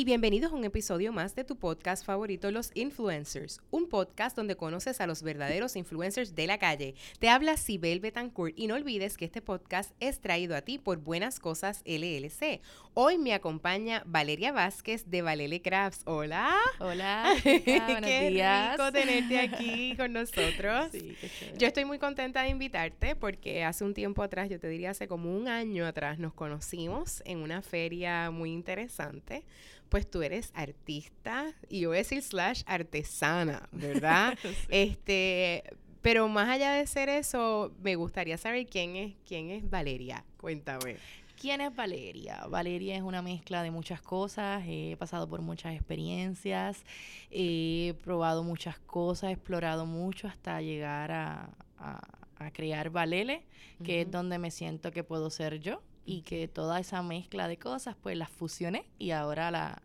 [0.00, 4.56] Y bienvenidos a un episodio más de tu podcast favorito, Los Influencers, un podcast donde
[4.56, 6.94] conoces a los verdaderos influencers de la calle.
[7.18, 11.00] Te habla Sibel Betancourt y no olvides que este podcast es traído a ti por
[11.00, 12.62] Buenas Cosas LLC.
[12.94, 16.00] Hoy me acompaña Valeria Vázquez de Valele Crafts.
[16.06, 16.50] Hola.
[16.78, 17.34] Hola.
[17.44, 18.78] buenos Qué días.
[18.78, 20.88] rico tenerte aquí con nosotros.
[20.92, 21.58] Sí, qué chévere.
[21.58, 25.06] Yo estoy muy contenta de invitarte porque hace un tiempo atrás, yo te diría hace
[25.08, 29.44] como un año atrás, nos conocimos en una feria muy interesante.
[29.90, 34.38] Pues tú eres artista y yo voy a decir slash artesana, ¿verdad?
[34.70, 35.64] Este,
[36.00, 40.24] pero más allá de ser eso, me gustaría saber quién es, quién es Valeria.
[40.38, 40.96] Cuéntame.
[41.38, 42.46] ¿Quién es Valeria?
[42.48, 46.84] Valeria es una mezcla de muchas cosas, he pasado por muchas experiencias,
[47.30, 53.42] he probado muchas cosas, he explorado mucho hasta llegar a, a- a crear Valele,
[53.84, 57.58] que es donde me siento que puedo ser yo y que toda esa mezcla de
[57.58, 59.82] cosas pues las fusioné y ahora la-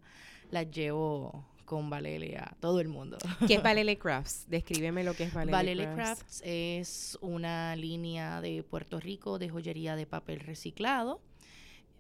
[0.52, 3.18] las llevo con Valele a todo el mundo.
[3.48, 4.46] ¿Qué es Valele Crafts?
[4.48, 6.22] Descríbeme lo que es Valele, Valele Crafts.
[6.22, 11.20] Crafts es una línea de Puerto Rico de joyería de papel reciclado.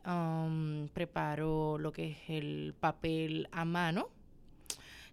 [0.05, 4.09] Um, preparo lo que es el papel a mano.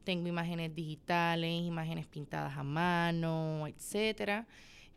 [0.05, 4.47] Tengo imágenes digitales, imágenes pintadas a mano, etcétera.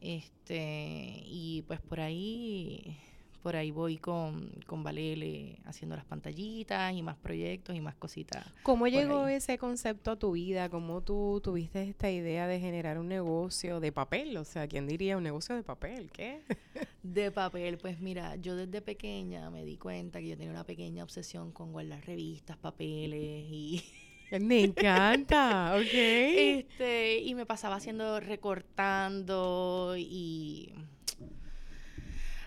[0.02, 2.97] Este, y pues por ahí
[3.45, 8.43] por ahí voy con, con Valele haciendo las pantallitas y más proyectos y más cositas.
[8.63, 9.35] ¿Cómo llegó ahí.
[9.35, 10.67] ese concepto a tu vida?
[10.67, 14.35] ¿Cómo tú tuviste esta idea de generar un negocio de papel?
[14.38, 16.09] O sea, ¿quién diría un negocio de papel?
[16.11, 16.41] ¿Qué?
[17.03, 21.03] De papel, pues mira, yo desde pequeña me di cuenta que yo tenía una pequeña
[21.03, 23.83] obsesión con guardar revistas, papeles y
[24.41, 25.93] Me encanta, ok.
[25.93, 30.73] este y me pasaba haciendo recortando y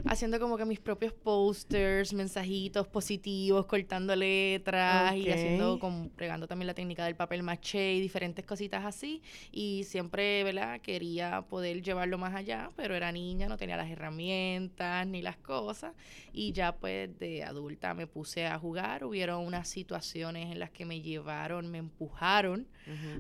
[0.09, 6.67] haciendo como que mis propios posters, mensajitos positivos, cortando letras y haciendo como pregando también
[6.67, 9.23] la técnica del papel maché y diferentes cositas así.
[9.53, 10.81] Y siempre, ¿verdad?
[10.81, 15.95] Quería poder llevarlo más allá, pero era niña, no tenía las herramientas ni las cosas.
[16.33, 20.87] Y ya pues de adulta me puse a jugar, hubieron unas situaciones en las que
[20.87, 22.67] me llevaron, me empujaron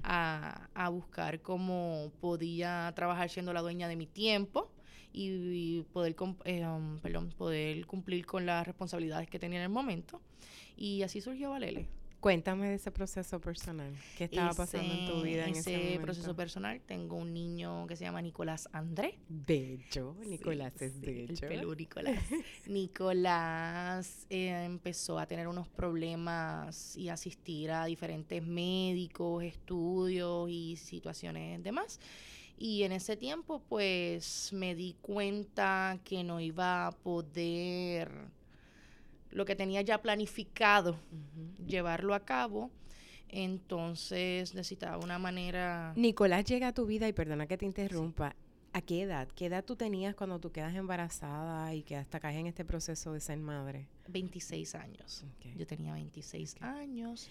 [0.02, 4.70] a, a buscar cómo podía trabajar siendo la dueña de mi tiempo
[5.12, 9.70] y, y poder, eh, um, perdón, poder cumplir con las responsabilidades que tenía en el
[9.70, 10.20] momento.
[10.76, 11.88] Y así surgió Valele.
[12.20, 13.94] Cuéntame de ese proceso personal.
[14.16, 16.02] ¿Qué estaba pasando en tu vida en ese, momento?
[16.02, 16.80] proceso personal.
[16.80, 19.20] Tengo un niño que se llama Nicolás André.
[19.28, 21.28] Bello, Nicolás Sí, es sí, bello.
[21.30, 22.20] El pelú Nicolás.
[22.66, 31.62] Nicolás eh, empezó a tener unos problemas y asistir a diferentes médicos, estudios y situaciones
[31.62, 32.00] demás.
[32.58, 38.10] Y en ese tiempo, pues me di cuenta que no iba a poder
[39.30, 40.98] lo que tenía ya planificado
[41.64, 42.70] llevarlo a cabo.
[43.28, 45.92] Entonces necesitaba una manera.
[45.96, 48.34] Nicolás llega a tu vida y perdona que te interrumpa.
[48.72, 49.28] ¿A qué edad?
[49.34, 53.12] ¿Qué edad tú tenías cuando tú quedas embarazada y que hasta caes en este proceso
[53.12, 53.86] de ser madre?
[54.08, 55.24] 26 años.
[55.56, 57.28] Yo tenía 26 años.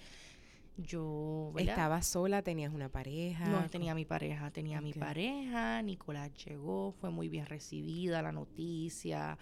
[0.77, 1.71] Yo, ¿verdad?
[1.73, 2.43] ¿Estabas sola?
[2.43, 3.45] ¿Tenías una pareja?
[3.49, 4.97] No tenía mi pareja, tenía mi Ok.
[4.99, 9.39] pareja, Nicolás llegó, fue muy bien recibida la noticia,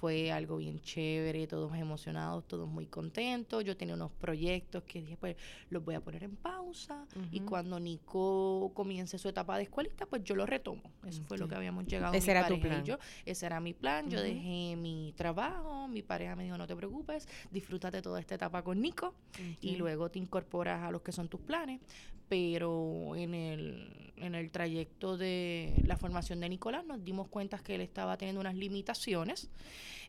[0.00, 3.64] fue algo bien chévere, todos emocionados, todos muy contentos.
[3.64, 5.36] Yo tenía unos proyectos que dije, pues
[5.68, 10.24] los voy a poner en pausa y cuando Nico comience su etapa de escuelita, pues
[10.24, 10.90] yo lo retomo.
[11.06, 12.84] Eso fue lo que habíamos llegado Ese mi era tu plan.
[12.84, 12.96] yo.
[13.26, 14.08] Ese era mi plan.
[14.08, 18.62] Yo dejé mi trabajo, mi pareja me dijo, no te preocupes, disfrútate toda esta etapa
[18.62, 19.14] con Nico
[19.60, 21.80] y luego te incorporas a los que son tus planes.
[22.28, 27.74] Pero en el, en el trayecto de la formación de Nicolás nos dimos cuenta que
[27.74, 29.48] él estaba teniendo unas limitaciones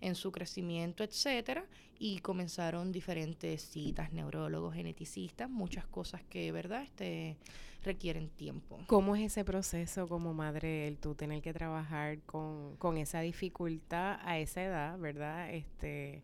[0.01, 1.65] en su crecimiento, etcétera,
[1.97, 7.37] y comenzaron diferentes citas, neurólogos, geneticistas, muchas cosas que, ¿verdad?, este,
[7.83, 8.79] requieren tiempo.
[8.87, 14.19] ¿Cómo es ese proceso como madre, el tú tener que trabajar con, con esa dificultad
[14.23, 15.53] a esa edad, verdad?
[15.53, 16.23] Este,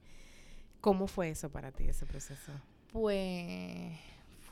[0.81, 2.51] ¿Cómo fue eso para ti, ese proceso?
[2.91, 3.98] Pues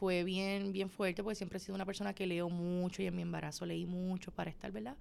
[0.03, 3.15] fue bien, bien fuerte, porque siempre he sido una persona que leo mucho y en
[3.15, 4.97] mi embarazo leí mucho para estar, ¿verdad?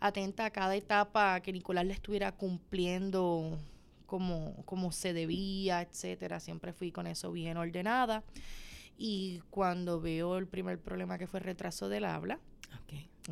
[0.00, 3.58] Atenta a cada etapa que Nicolás le estuviera cumpliendo
[4.06, 6.40] como, como se debía, etcétera.
[6.40, 8.24] Siempre fui con eso bien ordenada.
[8.98, 12.38] Y cuando veo el primer problema que fue retraso del habla,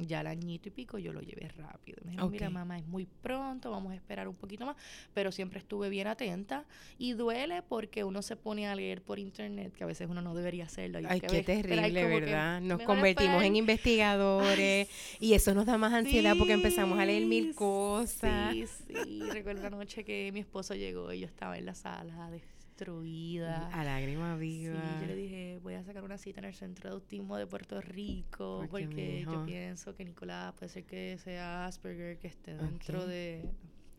[0.09, 1.99] ya al añito y pico yo lo llevé rápido.
[2.05, 4.75] Me dijeron, mira mamá, es muy pronto, vamos a esperar un poquito más,
[5.15, 6.65] pero siempre estuve bien atenta
[6.99, 10.35] y duele porque uno se pone a leer por internet, que a veces uno no
[10.35, 10.99] debería hacerlo.
[11.09, 12.61] Ay, qué terrible, ¿verdad?
[12.61, 14.89] Nos convertimos en investigadores
[15.21, 18.53] y eso nos da más ansiedad porque empezamos a leer mil cosas.
[18.53, 19.21] Sí, sí.
[19.31, 22.43] Recuerdo la noche que mi esposo llegó y yo estaba en la sala de-
[22.75, 23.69] destruida.
[23.73, 24.99] A lágrima Sí, viva.
[25.01, 27.81] yo le dije, voy a sacar una cita en el Centro de Autismo de Puerto
[27.81, 33.07] Rico, Porque, porque, yo pienso que Nicolás puede ser que sea Asperger, que esté dentro
[33.07, 33.45] de,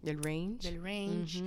[0.06, 0.72] Del range.
[0.72, 1.44] del range.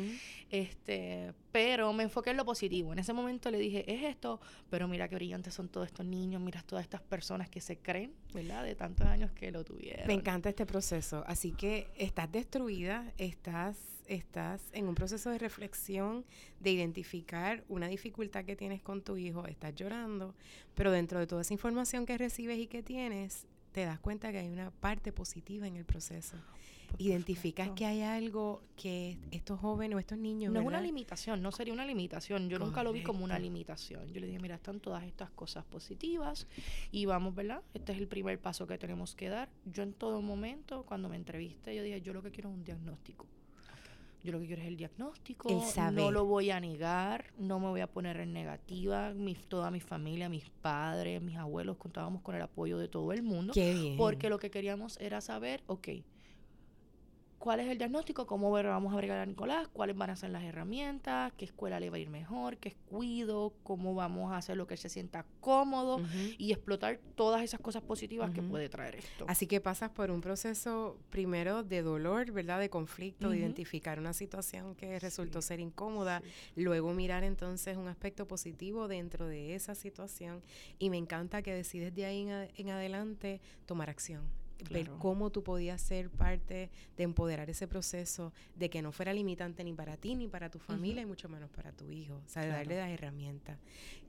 [0.51, 2.93] Este, pero me enfoqué en lo positivo.
[2.93, 4.41] En ese momento le dije, es esto,
[4.71, 8.13] pero mira qué brillantes son todos estos niños, mira todas estas personas que se creen,
[8.33, 8.65] ¿verdad?
[8.65, 10.07] De tantos años que lo tuvieron.
[10.07, 11.23] Me encanta este proceso.
[11.27, 16.25] Así que estás destruida, estás, estás en un proceso de reflexión,
[16.61, 20.35] de identificar una dificultad que tienes con tu hijo, estás llorando,
[20.75, 24.39] pero dentro de toda esa información que recibes y que tienes, te das cuenta que
[24.39, 26.37] hay una parte positiva en el proceso.
[26.97, 30.53] Identificas que hay algo que estos jóvenes o estos niños...
[30.53, 32.49] No es una limitación, no sería una limitación.
[32.49, 34.13] Yo nunca lo vi como una limitación.
[34.13, 36.47] Yo le dije, mira, están todas estas cosas positivas
[36.91, 37.63] y vamos, ¿verdad?
[37.75, 39.49] Este es el primer paso que tenemos que dar.
[39.67, 42.65] Yo en todo momento, cuando me entrevisté, yo dije, yo lo que quiero es un
[42.65, 43.27] diagnóstico.
[44.25, 45.49] Yo lo que quiero es el diagnóstico.
[45.49, 45.95] El.
[45.95, 49.15] No lo voy a negar, no me voy a poner en negativa.
[49.15, 53.23] Mi, toda mi familia, mis padres, mis abuelos, contábamos con el apoyo de todo el
[53.23, 53.53] mundo.
[53.53, 53.97] Qué bien.
[53.97, 55.89] Porque lo que queríamos era saber, ok,
[57.39, 58.27] ¿cuál es el diagnóstico?
[58.27, 59.69] ¿Cómo vamos a agregar a Nicolás?
[59.69, 61.33] ¿Cuáles van a ser las herramientas?
[61.37, 62.57] ¿Qué escuela le va a ir mejor?
[62.59, 63.53] ¿Qué cuido?
[63.63, 66.01] ¿Cómo vamos a hacer lo que él se sienta cómodo?
[66.37, 69.25] Y explotar todas esas cosas positivas que puede traer esto.
[69.29, 72.59] Así que pasas por un proceso primero de dolor, ¿verdad?
[72.61, 76.21] De conflicto, de identificar una situación que resultó Sí, ser incómoda,
[76.55, 76.63] Sí.
[76.63, 80.43] luego mirar entonces un aspecto positivo dentro de esa situación
[80.79, 84.23] y me encanta que decides de ahí en, en adelante tomar acción.
[84.71, 89.63] Ver cómo tú podías ser parte de empoderar ese proceso, de que no fuera limitante
[89.65, 92.17] ni para ti, ni para tu familia, y mucho menos para tu hijo.
[92.17, 93.59] O sea, de darle las herramientas.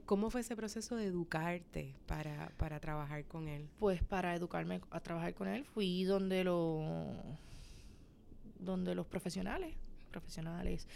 [0.06, 3.70] ¿Cómo fue ese proceso de educarte para, para trabajar con él?
[3.78, 7.16] Pues para educarme a trabajar con él fui donde lo
[8.60, 9.76] donde los profesionales,
[10.10, 10.88] profesionales,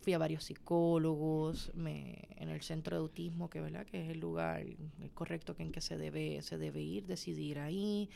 [0.00, 4.20] fui a varios psicólogos, me, en el centro de autismo, que verdad que es el
[4.20, 4.64] lugar
[5.14, 8.08] correcto que en que se debe, se debe ir, decidir ahí.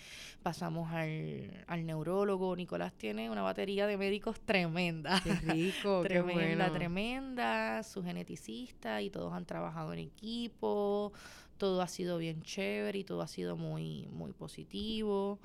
[0.43, 2.57] Pasamos al, al neurólogo.
[2.57, 5.21] Nicolás tiene una batería de médicos tremenda.
[5.23, 6.73] Qué rico, qué tremenda, bueno.
[6.73, 11.13] tremenda, su geneticista y todos han trabajado en equipo,
[11.59, 15.39] todo ha sido bien chévere y todo ha sido muy, muy positivo.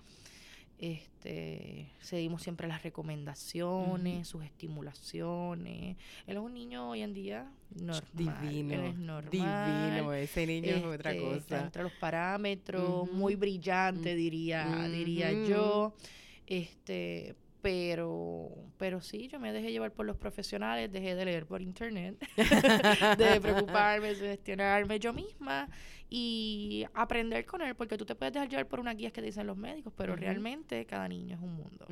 [0.79, 5.97] Este, seguimos siempre las recomendaciones, sus estimulaciones.
[6.25, 8.07] Él es un niño hoy en día normal.
[8.13, 9.91] Divino, él es normal.
[9.91, 11.65] divino, ese niño es otra este, Está cosa.
[11.65, 15.93] entre los parámetros, muy brillante, diría, diría yo.
[16.47, 21.61] Este, pero, pero sí, yo me dejé llevar por los profesionales, dejé de leer por
[21.61, 22.17] internet,
[23.17, 25.69] de preocuparme, de gestionarme yo misma
[26.11, 29.45] y aprender con él, porque tú te puedes dejar llevar por unas guías que dicen
[29.45, 31.85] los médicos, pero realmente cada niño es un mundo.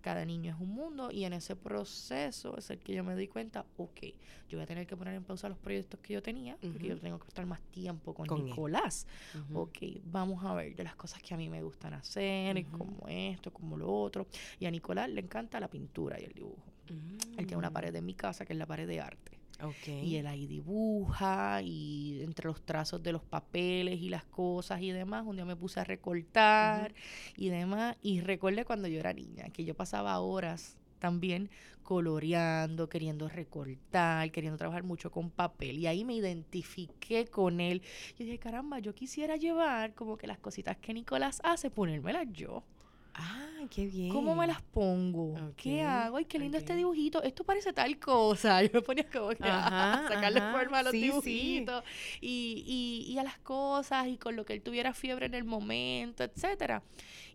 [0.00, 3.26] Cada niño es un mundo y en ese proceso es el que yo me di
[3.26, 4.00] cuenta, ok,
[4.48, 6.98] yo voy a tener que poner en pausa los proyectos que yo tenía, porque yo
[6.98, 8.44] tengo que estar más tiempo con.
[8.44, 9.06] Nicolás.
[9.52, 13.52] Ok, vamos a ver de las cosas que a mí me gustan hacer, como esto,
[13.52, 14.26] como lo otro.
[14.58, 16.62] Y a Nicolás le encanta la pintura y el dibujo.
[16.88, 17.72] Él tiene una Mm.
[17.72, 19.38] pared en mi casa que es la pared de arte.
[19.62, 19.88] Ok.
[19.88, 24.90] Y él ahí dibuja y entre los trazos de los papeles y las cosas y
[24.90, 26.92] demás, un día me puse a recortar
[27.36, 27.96] y demás.
[28.02, 31.50] Y recuerde cuando yo era niña, que yo pasaba horas también
[31.82, 35.78] coloreando, queriendo recortar, queriendo trabajar mucho con papel.
[35.78, 37.82] Y ahí me identifiqué con él.
[38.18, 42.64] Yo dije, caramba, yo quisiera llevar como que las cositas que Nicolás hace, ponérmelas yo.
[43.14, 44.10] Ah, qué bien.
[44.10, 45.34] ¿Cómo me las pongo?
[45.56, 46.16] ¿Qué hago?
[46.16, 47.22] Ay, qué lindo este dibujito.
[47.22, 48.62] Esto parece tal cosa.
[48.64, 51.04] Yo me ponía como que a sacarle ajá, forma a los sí, sí.
[51.06, 51.84] dibujitos
[52.20, 52.64] Y,
[53.06, 56.24] y, y a las cosas y con lo que él tuviera fiebre en el momento,
[56.24, 56.82] etcétera.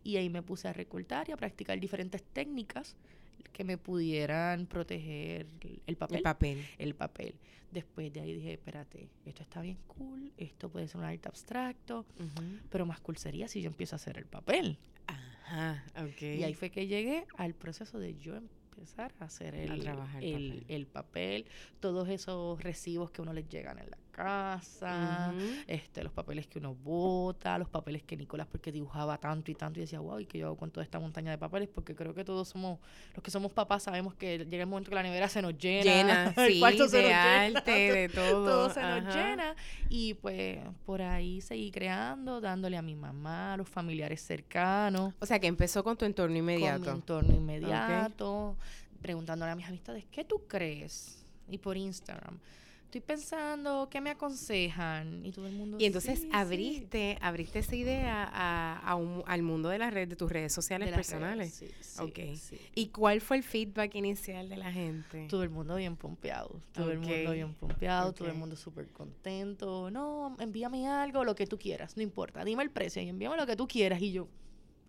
[0.04, 2.96] Y ahí me puse a recortar y a practicar diferentes técnicas
[3.54, 5.46] que me pudieran proteger
[5.86, 6.18] el papel.
[6.18, 6.66] El papel.
[6.78, 7.36] el papel.
[7.72, 12.06] Después de ahí dije, espérate, esto está bien cool, esto puede ser un arte abstracto,
[12.70, 14.78] pero más cool sería si yo empiezo a hacer el papel.
[15.50, 16.22] Ajá, ok.
[16.22, 20.34] Y ahí fue que llegué al proceso de yo empezar a hacer el, trabajar el
[20.34, 20.66] el, papel.
[20.76, 21.46] el papel,
[21.80, 25.34] todos esos recibos que uno les llegan en la casa,
[25.66, 29.80] este, los papeles que uno bota, los papeles que Nicolás, porque dibujaba tanto y tanto,
[29.80, 31.70] y decía, wow, ¿y qué yo hago con toda esta montaña de papeles?
[31.74, 32.80] Porque creo que todos somos,
[33.16, 35.84] los que somos papás sabemos que llega el momento que la nevera se nos llena,
[35.84, 38.46] Llena, el sí, cuarto se de nos llena, arte, de todo.
[38.46, 39.56] todo se nos llena.
[39.88, 45.26] Y pues por ahí seguí creando, dándole a mi mamá, a los familiares cercanos, O
[45.26, 46.92] sea, que empezó con tu entorno con mi inmediato.
[46.92, 48.58] entorno inmediato,
[49.02, 51.26] preguntándole a mis amistades, ¿qué tú crees?
[51.48, 52.38] Y por Instagram,
[52.90, 55.24] estoy pensando, ¿qué me aconsejan?
[55.24, 56.30] Y todo el mundo Y entonces "Sí, sí".
[56.34, 60.52] abriste, abriste esa idea a, a un- al mundo de las redes, de tus redes
[60.52, 61.54] sociales las redes, personales.
[61.54, 62.36] sí, sí, Ok.
[62.36, 62.58] sí.
[62.74, 65.28] ¿Y cuál fue el feedback inicial de la gente?
[65.30, 69.92] Todo el mundo bien pompeado, todo el mundo bien pompeado, todo el mundo súper contento.
[69.92, 73.46] No, envíame algo, lo que tú quieras, no importa, dime el precio y envíame lo
[73.46, 74.02] que tú quieras.
[74.02, 74.28] Y yo,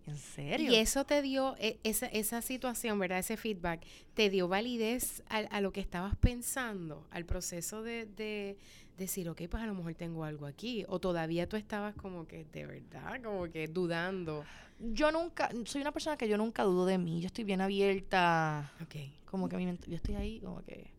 [0.07, 0.71] ¿en serio?
[0.71, 3.19] Y eso te dio, e- esa, esa situación, ¿verdad?
[3.19, 8.57] Ese feedback, ¿te dio validez a, a lo que estabas pensando, al proceso de, de
[8.97, 10.85] decir, ok, pues a lo mejor tengo algo aquí?
[10.87, 14.43] ¿O todavía tú estabas como que, de verdad, como que dudando?
[14.79, 18.71] Yo nunca, soy una persona que yo nunca dudo de mí, yo estoy bien abierta,
[18.81, 18.95] Ok.
[19.25, 20.89] como que mi mente- yo estoy ahí como que,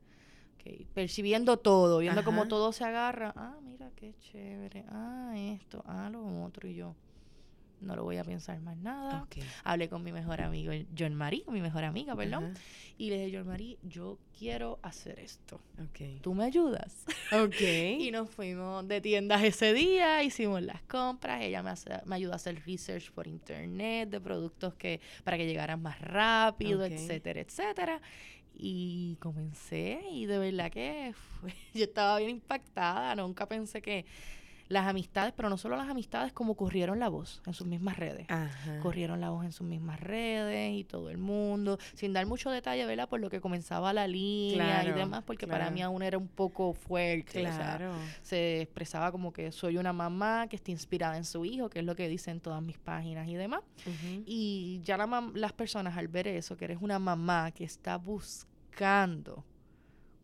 [0.55, 2.49] ok, percibiendo todo, viendo cómo Ajá.
[2.49, 3.33] todo se agarra.
[3.37, 6.95] Ah, mira qué chévere, ah, esto, ah, lo otro, y yo
[7.83, 9.23] no lo voy a pensar más nada.
[9.65, 12.55] Hablé con mi mejor amigo, John Marie, mi mejor amiga, perdón,
[12.99, 15.61] y le dije, John Marie, yo quiero hacer esto.
[15.83, 16.21] Ok.
[16.21, 17.05] ¿Tú me ayudas?
[17.33, 17.61] Ok.
[18.01, 22.33] Y nos fuimos de tiendas ese día, hicimos las compras, ella me, hace- me ayudó
[22.33, 28.01] a hacer research por internet de productos que para que llegaran más rápido, etcétera, etcétera.
[28.55, 34.05] Y comencé y de verdad que fue- yo estaba bien impactada, nunca pensé que
[34.69, 38.27] las amistades, pero no solo las amistades, como corrieron la voz en sus mismas redes.
[38.29, 38.81] Ajá.
[38.81, 42.85] Corrieron la voz en sus mismas redes y todo el mundo, sin dar mucho detalle,
[42.87, 43.09] ¿verdad?
[43.09, 46.73] Por lo que comenzaba la línea y demás, porque para mí aún era un poco
[46.73, 47.47] fuerte.
[47.47, 47.81] o sea,
[48.23, 51.85] se expresaba como que soy una mamá que está inspirada en su hijo, que es
[51.85, 53.63] lo que dicen todas mis páginas y demás.
[54.27, 59.45] Y ya la las personas al ver eso, que eres una mamá que está buscando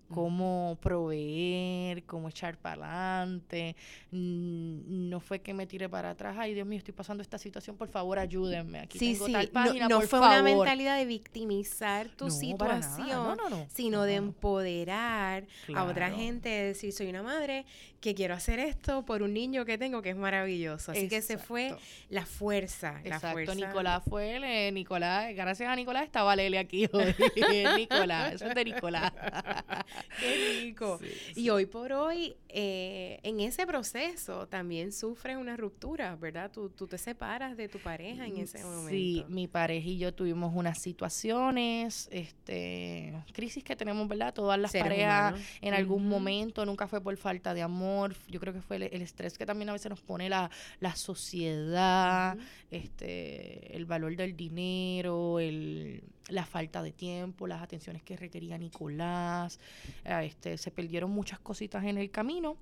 [0.08, 3.76] cómo proveer, cómo echar para adelante,
[4.10, 7.88] no fue que me tiré para atrás, ay Dios mío, estoy pasando esta situación, por
[7.88, 10.34] favor ayúdenme, aquí Sí, tengo sí, tal no- página, no, por fue favor.
[10.34, 13.66] una mentalidad de victimizar tu No, situación, No, no, no.
[13.68, 17.64] sino No, de empoderar a otra gente, de decir, soy una madre
[18.00, 20.92] que quiero hacer esto por un niño que tengo que es maravilloso.
[20.92, 21.74] Así que se fue
[22.10, 23.54] la fuerza, la Exacto, fuerza.
[23.54, 27.14] Nicolás fue él, eh, Nicolás, gracias a Nicolás estaba Lele aquí hoy.
[27.76, 29.12] Nicolás, eso es de Nicolás.
[30.20, 30.98] Qué rico.
[31.00, 36.50] Sí, Y hoy por hoy, eh, en ese proceso también sufres una ruptura, ¿verdad?
[36.50, 38.90] Tú, tú te separas de tu pareja en ese momento.
[38.90, 44.34] Sí, mi pareja y yo tuvimos unas situaciones, este, crisis que tenemos, ¿verdad?
[44.34, 45.48] Todas las Seres parejas humanos.
[45.60, 49.02] en algún momento, nunca fue por falta de amor, yo creo que fue el, el
[49.02, 50.50] estrés que también a veces nos pone la,
[50.80, 52.36] la sociedad,
[52.70, 59.58] este, el valor del dinero, el, la falta de tiempo, las atenciones que requería Nicolás,
[60.04, 62.56] eh, este, se perdieron muchas cositas en el camino,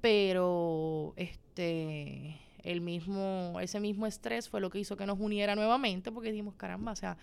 [0.00, 6.10] pero este el mismo, ese mismo estrés fue lo que hizo que nos uniera nuevamente,
[6.10, 7.16] porque dijimos, caramba, o sea,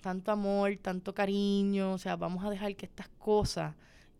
[0.00, 3.74] tanto amor, tanto cariño, o sea, vamos a dejar que estas cosas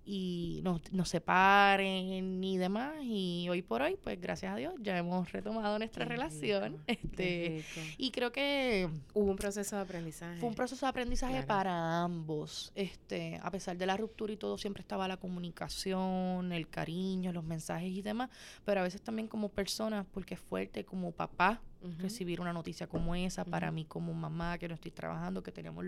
[0.04, 2.94] y nos, nos separen y demás.
[3.02, 6.72] Y hoy por hoy, pues gracias a Dios, ya hemos retomado nuestra Qué relación.
[6.72, 7.64] rico, Este,
[7.98, 10.40] y creo que Hubo un proceso de aprendizaje.
[10.40, 11.46] fue un proceso de aprendizaje Claro.
[11.46, 12.72] para ambos.
[12.74, 17.44] Este, a pesar de la ruptura y todo, siempre estaba la comunicación, el cariño, los
[17.44, 18.30] mensajes y demás.
[18.64, 21.60] Pero a veces también como persona, porque es fuerte como papá
[21.98, 25.84] recibir una noticia como esa, para mí como mamá que no estoy trabajando, que tenemos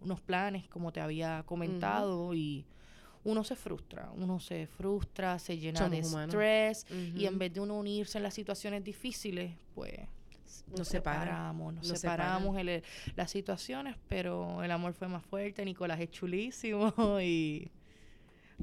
[0.00, 2.64] unos planes, como te había comentado, y
[3.24, 7.60] uno se frustra, uno se frustra, se llena Somos de estrés, y en vez de
[7.60, 9.92] uno unirse en las situaciones difíciles, pues
[10.68, 12.82] Nos nos separa, separamos, nos nos separamos el-
[13.16, 17.70] las situaciones, pero el amor fue más fuerte, Nicolás es chulísimo y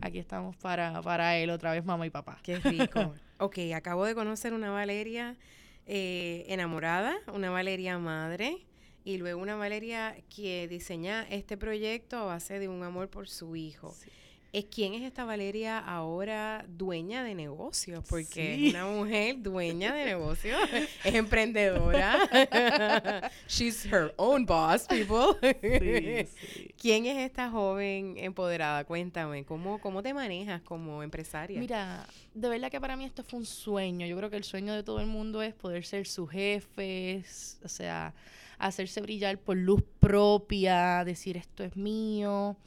[0.01, 2.39] aquí estamos para, para él otra vez, mamá y papá.
[2.43, 3.13] Qué rico.
[3.37, 5.37] ok, acabo de conocer una Valeria
[5.85, 8.65] eh, enamorada, una Valeria madre
[9.03, 13.55] y luego una Valeria que diseña este proyecto a base de un amor por su
[13.55, 13.93] hijo.
[13.97, 14.09] Sí.
[14.51, 18.03] ¿Es quién es esta Valeria ahora dueña de negocios?
[18.09, 18.67] Porque Sí.
[18.69, 20.59] es una mujer dueña de negocios,
[21.05, 22.17] es emprendedora.
[23.47, 25.37] She's her own boss, people.
[25.61, 26.73] Sí, sí.
[26.79, 28.85] ¿Quién es esta joven empoderada?
[28.85, 31.59] Cuéntame, ¿cómo, cómo te manejas como empresaria?
[31.59, 34.07] Mira, de verdad que para mí esto fue un sueño.
[34.07, 37.23] Yo creo que el sueño de todo el mundo es poder ser su jefe,
[37.63, 38.15] o sea,
[38.57, 42.57] hacerse brillar por luz propia, decir esto es mío.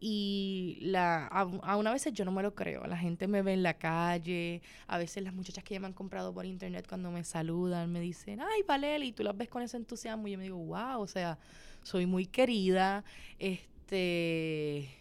[0.00, 2.86] Y la, a, a veces yo no me lo creo.
[2.86, 4.62] La gente me ve en la calle.
[4.86, 8.00] A veces las muchachas que ya me han comprado por internet cuando me saludan me
[8.00, 10.26] dicen, ay, Valeli, y tú las ves con ese entusiasmo.
[10.26, 11.38] Y yo me digo, wow, o sea,
[11.82, 13.04] soy muy querida.
[13.38, 14.99] Este.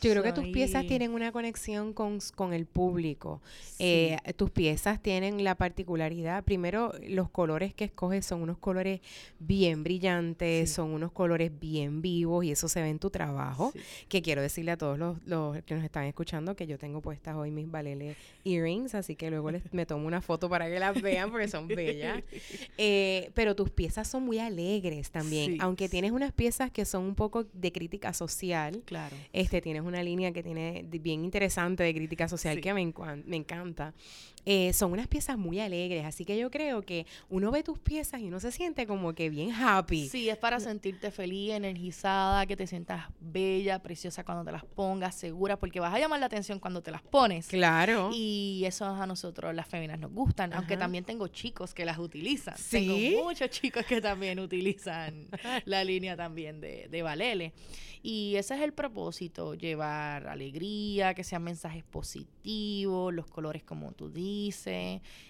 [0.00, 3.40] Yo creo que tus piezas tienen una conexión con, con el público.
[3.78, 9.00] Eh, tus piezas tienen la particularidad, primero, los colores que escoges son unos colores
[9.38, 10.74] bien brillantes, Sí.
[10.76, 13.70] son unos colores bien vivos y eso se ve en tu trabajo.
[13.72, 13.80] Sí.
[14.08, 17.34] Que quiero decirle a todos los, los que nos están escuchando que yo tengo puestas
[17.36, 21.00] hoy mis Valele earrings, así que luego les, me tomo una foto para que las
[21.02, 22.22] vean porque son bellas.
[22.80, 27.14] Eh, pero tus piezas son muy alegres también, aunque tienes unas piezas que son un
[27.14, 28.82] poco de crítica social.
[28.84, 29.16] Claro.
[29.32, 32.60] Este, tienes una línea que tiene bien interesante de crítica social Sí.
[32.60, 32.92] que me,
[33.26, 33.94] me encanta.
[34.50, 38.22] Eh, son unas piezas muy alegres, así que yo creo que uno ve tus piezas
[38.22, 40.08] y uno se siente como que bien happy.
[40.08, 45.14] Sí, es para sentirte feliz, energizada, que te sientas bella, preciosa cuando te las pongas,
[45.16, 47.46] segura, porque vas a llamar la atención cuando te las pones.
[47.46, 48.08] Claro.
[48.14, 50.84] Y eso a nosotros las féminas nos gustan, aunque Ajá.
[50.84, 52.56] también tengo chicos que las utilizan.
[52.56, 53.10] ¿Sí?
[53.10, 55.28] Tengo muchos chicos que también utilizan
[55.66, 57.52] la línea también de, de Valele.
[58.02, 64.08] Y ese es el propósito, llevar alegría, que sean mensajes positivos, los colores como tú
[64.08, 64.37] dices.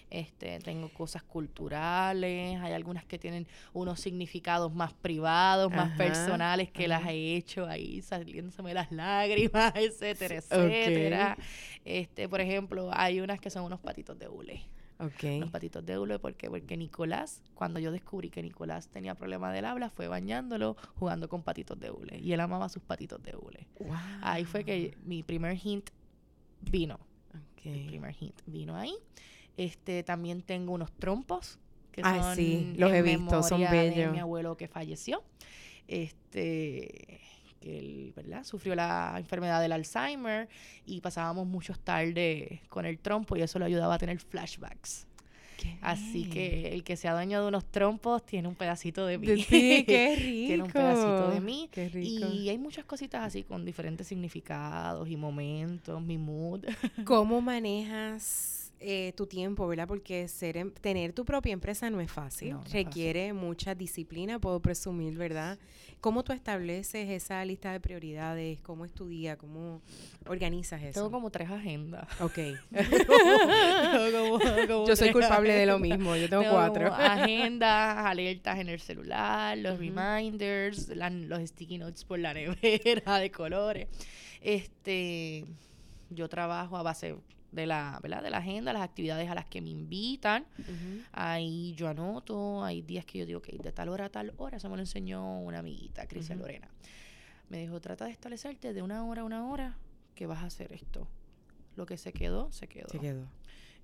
[0.09, 6.71] Este, tengo cosas culturales, hay algunas que tienen unos significados más privados, más Ajá, personales
[6.71, 11.37] que las he hecho ahí saliéndoseme las lágrimas, etcétera, Sí, etcétera.
[11.85, 14.63] Este, por ejemplo, hay unas que son unos patitos de hule.
[14.99, 15.23] Ok.
[15.39, 16.49] Los patitos de hule, ¿por qué?
[16.49, 21.43] Porque Nicolás, cuando yo descubrí que Nicolás tenía problema del habla, fue bañándolo jugando con
[21.43, 22.19] patitos de hule.
[22.19, 23.67] Y él amaba sus patitos de hule.
[24.21, 25.89] Ahí fue que mi primer hint
[26.61, 26.99] vino.
[27.63, 27.87] El Ok.
[27.87, 28.93] primer hint vino ahí.
[29.57, 31.59] Este, también tengo unos trompos.
[31.91, 34.11] Que Ah, son sí, los he visto, son memoria de bellos.
[34.13, 35.23] mi abuelo que falleció.
[35.87, 37.19] Este
[37.59, 38.45] que él, ¿verdad?
[38.45, 40.47] Sufrió la enfermedad del Alzheimer
[40.85, 45.07] y pasábamos muchos tardes con el trompo y eso le ayudaba a tener flashbacks.
[45.59, 46.29] Qué Así bien.
[46.31, 49.43] que el que se ha dueño de unos trompos tiene un pedacito de mí.
[49.43, 50.47] Qué rico.
[50.47, 51.69] Tiene un pedacito de mí.
[51.71, 52.27] Qué rico.
[52.31, 56.63] Y hay muchas cositas así con diferentes significados y momentos, mi mood.
[57.03, 59.87] ¿Cómo manejas eh, tu tiempo, verdad?
[59.87, 62.49] Porque ser em- tener tu propia empresa no es fácil.
[62.51, 62.85] No, no es fácil.
[62.85, 65.59] Requiere mucha disciplina, puedo presumir, ¿verdad?
[66.01, 68.59] ¿Cómo tú estableces esa lista de prioridades?
[68.61, 69.35] ¿Cómo es tu día?
[69.37, 69.81] ¿Cómo
[70.27, 70.93] organizas eso?
[71.01, 72.07] Tengo como tres agendas.
[72.21, 72.37] Ok.
[72.71, 76.15] Tengo como- como Yo soy culpable de lo mismo.
[76.15, 76.93] Yo tengo Tengo cuatro.
[76.93, 83.31] agendas, alertas en el celular, los reminders, la- los sticky notes por la nevera de
[83.31, 83.87] colores.
[84.41, 85.45] Este,
[86.09, 87.15] yo trabajo a base
[87.51, 88.21] de la, ¿verdad?
[88.23, 90.45] de la agenda, las actividades a las que me invitan.
[91.11, 94.57] Ahí yo anoto, hay días que yo digo que de tal hora a tal hora,
[94.57, 96.35] eso me lo enseñó una amiguita, Crisia.
[96.35, 96.67] Lorena.
[97.49, 99.77] Me dijo, trata de establecerte de una hora a una hora
[100.15, 101.07] que vas a hacer esto.
[101.75, 102.89] Lo que se quedó, se quedó.
[102.89, 103.25] Se quedó.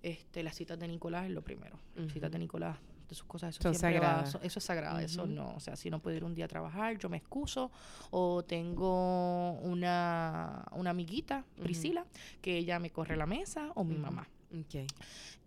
[0.04, 1.80] Este, las citas de Nicolás es lo primero.
[1.96, 2.38] Las citas de.
[2.38, 5.54] Nicolás, de sus cosas, eso Son va- eso, eso es sagrado, eso no.
[5.56, 7.72] O sea, si no puedo ir un día a trabajar, yo me excuso.
[8.12, 11.44] O tengo una, una amiguita.
[11.62, 12.06] Priscila,
[12.42, 14.28] que ella me corre la mesa, o mi mamá.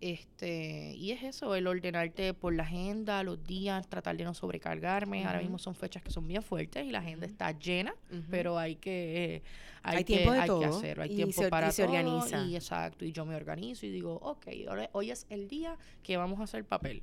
[0.01, 5.25] Este, y es eso, el ordenarte por la agenda, los días, tratar de no sobrecargarme.
[5.27, 7.95] Ahora mismo son fechas que son bien fuertes y la agenda está llena,
[8.31, 9.43] pero hay que eh,
[9.83, 11.73] hay, Hay que, tiempo de hay que todo, hacerlo, hay y tiempo se para y
[11.73, 12.45] se todo, organiza.
[12.45, 14.47] y exacto, y yo me organizo y digo, ok,
[14.93, 17.03] hoy es el día que vamos a hacer papel.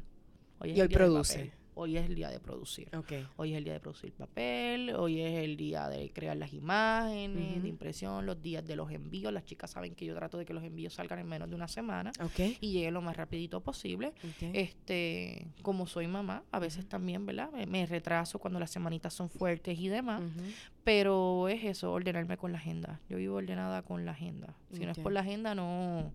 [0.60, 1.34] Hoy es Y el hoy día del produce.
[1.38, 1.52] papel.
[1.78, 2.88] Hoy es el día de producir.
[2.96, 3.12] Ok.
[3.36, 7.62] Hoy es el día de producir papel, hoy es el día de crear las imágenes,
[7.62, 9.34] de impresión, los días de los envíos.
[9.34, 11.68] Las chicas saben que yo trato de que los envíos salgan en menos de una
[11.68, 12.40] semana Ok.
[12.62, 14.14] y lleguen lo más rapidito posible.
[14.54, 17.52] Este, como soy mamá, a veces también, ¿verdad?
[17.52, 20.24] Me, me retraso cuando las semanitas son fuertes y demás,
[20.86, 23.02] pero es eso, ordenarme con la agenda.
[23.10, 24.56] Yo vivo ordenada con la agenda.
[24.72, 26.14] Si no es por la agenda, no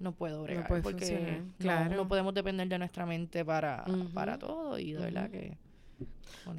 [0.00, 1.96] no puedo bregar puede porque funcionar, no- claro.
[1.96, 5.56] no, podemos depender de nuestra mente para, para todo y de verdad que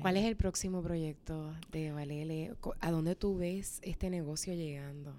[0.02, 2.54] ¿Cuál es el próximo proyecto de Valele?
[2.80, 5.14] ¿A dónde tú ves este negocio llegando?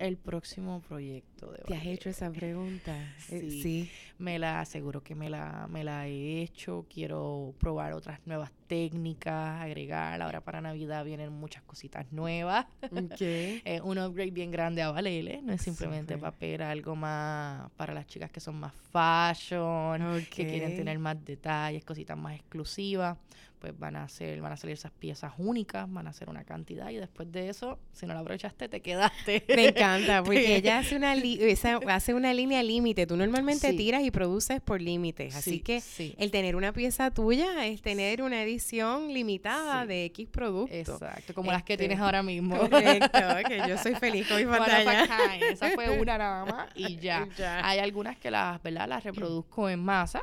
[0.00, 2.96] El próximo proyecto de ¿Te has hecho esa pregunta?
[3.30, 3.62] Eh, Sí.
[3.62, 3.90] sí.
[4.18, 6.84] Me la aseguro que me la, me la he hecho.
[6.92, 10.20] Quiero probar otras nuevas técnicas, agregar.
[10.20, 12.66] Ahora para Navidad vienen muchas cositas nuevas.
[12.82, 13.20] Ok.
[13.20, 15.40] Eh, un upgrade bien grande a Valele.
[15.42, 16.30] No es simplemente Súper.
[16.32, 21.84] papel, algo más para las chicas que son más fashion, que quieren tener más detalles,
[21.84, 23.16] cositas más exclusivas.
[23.60, 26.88] Pues van a hacer, van a salir esas piezas únicas, van a hacer una cantidad
[26.88, 29.44] y después de eso, si no la aprovechaste, te quedaste.
[29.54, 33.06] Me encanta, porque ella hace una, li- esa- hace una línea límite.
[33.06, 33.76] Tú normalmente Sí.
[33.76, 35.36] tiras y produces por límites.
[35.36, 36.14] Así Sí, que sí.
[36.16, 40.74] el tener una pieza tuya es tener una edición limitada de X producto.
[40.74, 42.56] Exacto, como las que Este, tienes ahora mismo.
[42.56, 43.10] Correcto,
[43.46, 45.06] que yo soy feliz con mi One of a pantalla.
[45.06, 45.42] kind.
[45.52, 47.28] Esa fue una nada más y ya.
[47.36, 47.60] Ya.
[47.68, 48.88] Hay algunas que las, ¿verdad?
[48.88, 50.22] Las reproduzco en masa,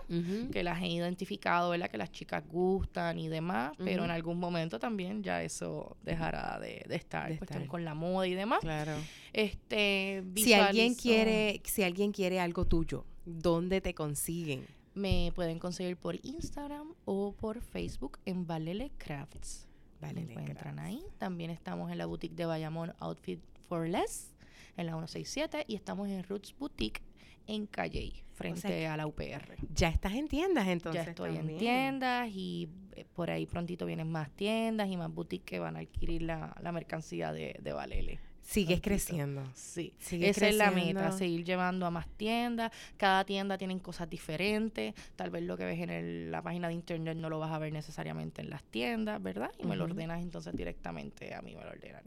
[0.51, 1.91] que las he identificado, ¿verdad?
[1.91, 6.59] Que las chicas gustan y y demás, pero en algún momento también ya eso dejará
[6.59, 8.59] de, estar, cuestión con la moda y demás.
[8.61, 8.93] Claro.
[9.33, 14.65] Este, si alguien quiere, si alguien quiere algo tuyo, ¿dónde te consiguen?
[14.93, 19.67] Me pueden conseguir por Instagram o por Facebook en Valele Crafts.
[20.01, 21.03] Vale, Me encuentran ahí.
[21.17, 24.33] También estamos en la boutique de Bayamón Outfit for Less
[24.77, 27.01] en la 167 y estamos en Roots Boutique
[27.47, 29.55] en Calle, frente a la UPR.
[29.73, 31.05] Ya estás en tiendas entonces.
[31.05, 35.45] Ya estoy en tiendas y eh, por ahí prontito vienen más tiendas y más boutiques
[35.45, 38.19] que van a adquirir la, mercancía de, de Valele.
[38.47, 39.43] Sigues creciendo.
[39.55, 42.71] Sí, esa es la meta, seguir llevando a más tiendas.
[42.95, 44.93] Cada tienda tiene cosas diferentes.
[45.17, 47.73] Tal vez lo que ves en la página de internet no lo vas a ver
[47.73, 49.51] necesariamente en las tiendas, ¿verdad?
[49.57, 52.03] Y me lo ordenas entonces directamente a mí me lo ordenan.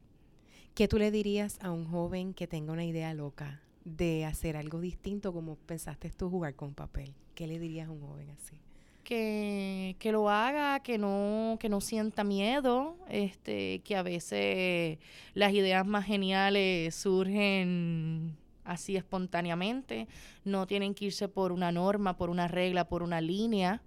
[0.75, 4.81] ¿Qué tú le dirías a un joven que tenga una idea loca de hacer algo
[4.81, 7.15] distinto como pensaste tú jugar con papel?
[7.35, 8.61] ¿Qué le dirías a un joven así?
[9.05, 14.99] Que, que, lo haga, que no, que no sienta miedo, este, que a veces
[15.35, 20.07] las ideas más geniales surgen así espontáneamente,
[20.45, 23.83] no tienen que irse por una norma, por una regla, por una línea.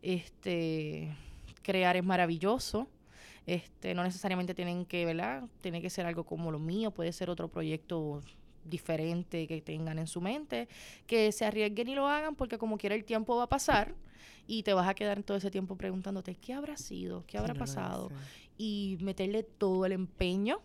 [0.00, 1.16] Este,
[1.62, 2.88] crear es maravilloso.
[3.46, 5.44] Este, no necesariamente tienen que, ¿verdad?
[5.60, 8.20] Tiene que ser algo como lo mío, puede ser otro proyecto
[8.64, 10.68] diferente que tengan en su mente,
[11.06, 13.94] que se arriesguen y lo hagan porque como quiera el tiempo va a pasar
[14.46, 18.10] y te vas a quedar todo ese tiempo preguntándote qué habrá sido, qué habrá pasado
[18.58, 20.60] y meterle todo el empeño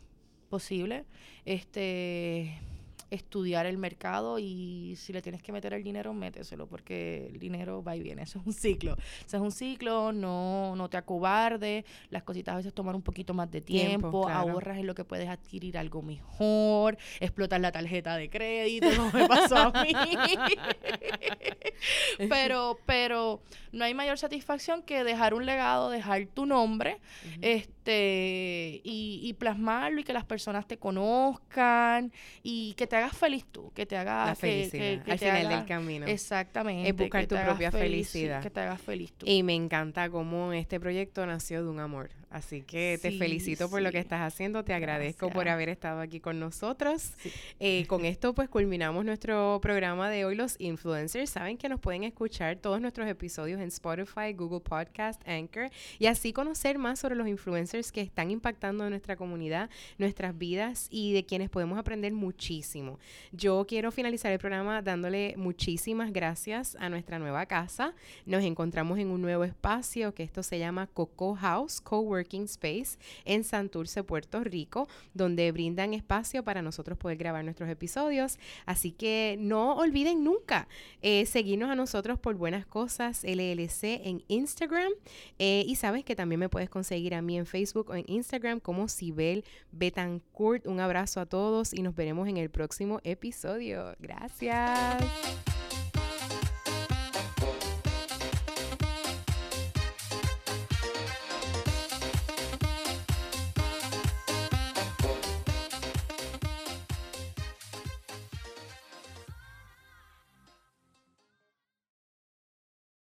[0.50, 1.06] posible.
[1.46, 2.60] Este
[3.10, 7.84] estudiar el mercado y si le tienes que meter el dinero, méteselo, porque el dinero
[7.84, 8.98] va y viene, eso es un ciclo.
[9.26, 13.34] Eso es un ciclo, no, no te acobarde, las cositas a veces toman un poquito
[13.34, 18.30] más de tiempo, ahorras en lo que puedes adquirir algo mejor, explotar la tarjeta de
[18.30, 19.94] crédito, como me pasó a mí.
[22.30, 23.42] pero, pero
[23.72, 27.00] no hay mayor satisfacción que dejar un legado, dejar tu nombre,
[27.42, 32.12] este, y, y plasmarlo y que las personas te conozcan
[32.44, 34.28] y que te hagas feliz tú, que te hagas...
[34.28, 36.06] La felicidad, al final del camino.
[36.06, 36.90] Exactamente.
[36.90, 38.42] Es buscar tu propia felicidad.
[38.42, 39.26] Que te hagas feliz tú.
[39.28, 42.10] Y me encanta cómo este proyecto nació de un amor.
[42.38, 46.20] Así que te felicito por lo que estás haciendo, te agradezco por haber estado aquí
[46.20, 47.14] con nosotros.
[47.60, 51.32] Eh, con esto pues culminamos nuestro programa de hoy, los influencers.
[51.32, 56.32] Saben que nos pueden escuchar todos nuestros episodios en Spotify, Google Podcast, Anchor y así
[56.32, 61.50] conocer más sobre los influencers que están impactando nuestra comunidad, nuestras vidas y de quienes
[61.50, 63.00] podemos aprender muchísimo.
[63.32, 67.96] Yo quiero finalizar el programa dándole muchísimas gracias a nuestra nueva casa.
[68.28, 73.44] Nos encontramos en un nuevo espacio que esto se llama Coco House, Coworking Space en
[73.44, 78.38] Santurce, Puerto Rico, donde brindan espacio para nosotros poder grabar nuestros episodios.
[78.66, 80.68] Así que no olviden nunca
[81.02, 84.92] eh, seguirnos a nosotros por Buenas Cosas LLC en Instagram.
[85.40, 88.60] Eh, y sabes que también me puedes conseguir a mí en Facebook o en Instagram
[88.60, 90.68] como Sibel Betancourt.
[90.68, 93.96] Un abrazo a todos y nos veremos en el próximo episodio.
[94.00, 95.57] Gracias.